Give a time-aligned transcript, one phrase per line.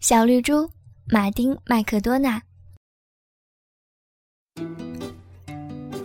[0.00, 0.70] 小绿猪，
[1.06, 2.40] 马丁·麦克多纳。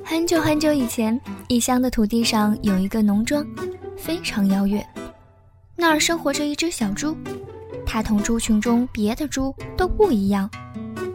[0.04, 3.46] 很久很久以前，异乡的土地上有一个农庄，
[3.96, 4.84] 非常遥远。
[5.76, 7.16] 那儿生活着一只小猪，
[7.86, 10.50] 它同猪群中别的猪都不一样，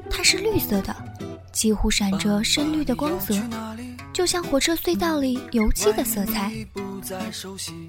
[0.08, 0.95] 它是绿色的，
[1.52, 3.34] 几乎闪着深绿的光泽，
[4.12, 6.52] 就像火车隧道里油漆的色彩。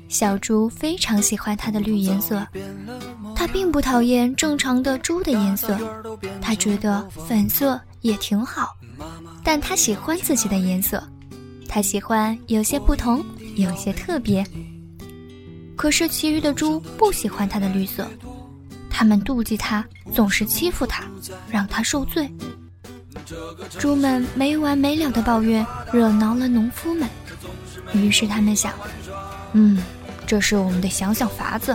[0.08, 2.46] 小猪非常喜欢它的绿颜色。
[3.40, 5.80] 他并不讨厌正常的猪的颜色，
[6.42, 8.76] 他觉得粉色也挺好，
[9.46, 11.02] 但他喜欢自己的颜色，
[11.66, 13.24] 他喜欢有些不同，
[13.56, 14.46] 有些特别。
[15.78, 18.06] 可是其余的猪不喜欢他的绿色，
[18.90, 21.06] 他们妒忌他，总是欺负他，
[21.50, 22.30] 让他受罪。
[23.80, 27.08] 猪们没完没了的抱怨，惹恼了农夫们。
[27.94, 28.74] 于是他们想，
[29.54, 29.82] 嗯，
[30.28, 31.74] 这是我们得想想法子。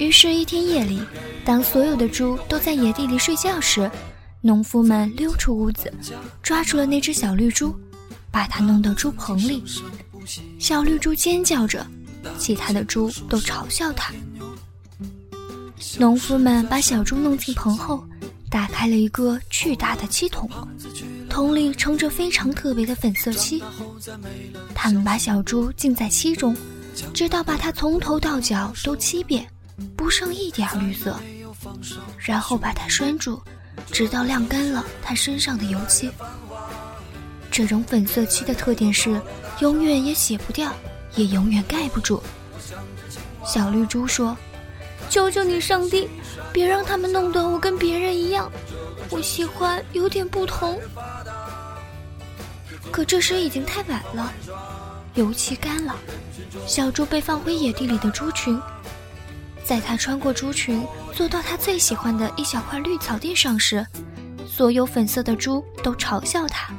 [0.00, 0.98] 于是，一天夜里，
[1.44, 3.88] 当所有的猪都在野地里睡觉时，
[4.40, 5.92] 农夫们溜出屋子，
[6.42, 7.78] 抓住了那只小绿猪，
[8.30, 9.62] 把它弄到猪棚里。
[10.58, 11.86] 小绿猪尖叫着，
[12.38, 14.10] 其他的猪都嘲笑它。
[15.98, 18.02] 农夫们把小猪弄进棚后，
[18.48, 20.48] 打开了一个巨大的漆桶，
[21.28, 23.62] 桶里盛着非常特别的粉色漆。
[24.74, 26.56] 他们把小猪浸在漆中，
[27.12, 29.46] 直到把它从头到脚都漆遍。
[29.96, 31.18] 不剩一点绿色，
[32.18, 33.40] 然后把它拴住，
[33.90, 36.10] 直到晾干了它身上的油漆。
[37.50, 39.20] 这种粉色漆的特点是，
[39.60, 40.72] 永远也洗不掉，
[41.16, 42.22] 也永远盖不住。
[43.44, 44.36] 小绿猪说
[45.10, 46.08] ：“求求你，上帝，
[46.52, 48.50] 别让他们弄得我跟别人一样，
[49.10, 50.78] 我喜欢有点不同。”
[52.92, 54.32] 可这时已经太晚了，
[55.14, 55.96] 油漆干了，
[56.66, 58.60] 小猪被放回野地里的猪群。
[59.70, 63.86] 在他穿过猪群，坐到他最喜欢的一小块绿草地上时，
[64.44, 66.74] 所有粉色的猪都嘲笑他。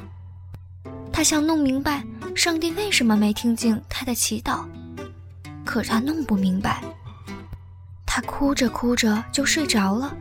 [1.09, 2.03] 他想弄明白
[2.35, 4.66] 上帝为什么没听见他的祈祷，
[5.63, 6.84] 可他弄不明白。
[8.06, 10.13] 他哭着哭着就睡着了。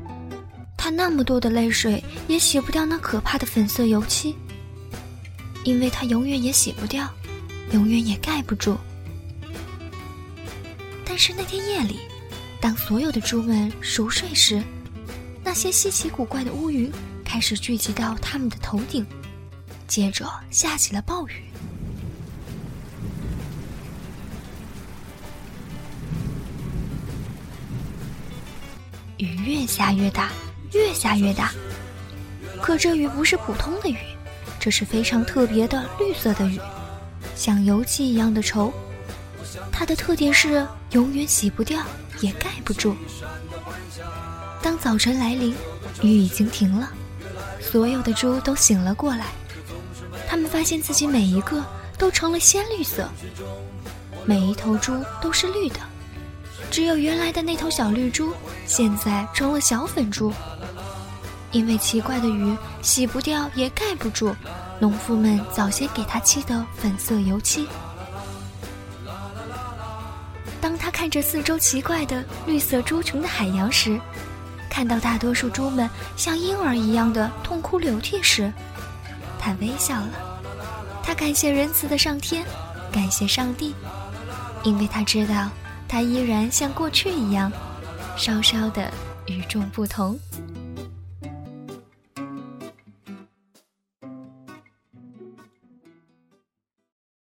[0.79, 4.37] 他那么多的泪水也洗不掉那可怕的粉色油漆，
[5.65, 7.05] 因为他永远也洗不掉，
[7.73, 8.79] 永远也盖不住。
[11.05, 11.99] 但是那天夜里。
[12.61, 14.63] 当所有的猪们熟睡时，
[15.43, 16.93] 那些稀奇古怪的乌云
[17.25, 19.05] 开始聚集到他们的头顶，
[19.89, 21.33] 接着下起了暴雨。
[29.17, 30.31] 雨越下越大，
[30.73, 31.53] 越下越大。
[32.61, 33.97] 可这雨不是普通的雨，
[34.59, 36.61] 这是非常特别的绿色的雨，
[37.35, 38.71] 像油漆一样的稠。
[39.73, 41.83] 它的特点是永远洗不掉。
[42.21, 42.95] 也盖不住。
[44.63, 45.55] 当早晨来临，
[46.03, 46.93] 雨已经停了，
[47.63, 49.29] 所有的猪都醒了过来。
[50.29, 51.65] 他们发现自己每一个
[51.97, 53.09] 都成了鲜绿色，
[54.27, 55.81] 每一头猪都是绿的，
[56.71, 58.35] 只有原来的那头小绿猪
[58.67, 60.31] 现在成了小粉猪。
[61.53, 64.37] 因为奇怪的雨洗不掉也盖不住，
[64.79, 67.67] 农夫们早先给它漆的粉色油漆。
[70.61, 73.99] 当他看着四周奇怪的绿色猪群的海洋时，
[74.69, 78.53] 看到大多数猪们像婴儿一样的痛哭流涕时，
[79.39, 80.11] 他微笑了。
[81.03, 82.45] 他感谢仁慈的上天，
[82.93, 83.75] 感谢上帝，
[84.63, 85.51] 因为他知道
[85.89, 87.51] 他依然像过去一样，
[88.17, 88.93] 稍稍的
[89.27, 90.19] 与众不同。